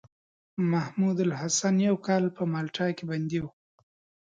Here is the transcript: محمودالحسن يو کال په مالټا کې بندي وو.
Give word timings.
محمودالحسن 0.71 1.75
يو 1.87 1.95
کال 2.07 2.23
په 2.37 2.43
مالټا 2.53 2.87
کې 2.97 3.03
بندي 3.11 3.39
وو. 3.41 3.49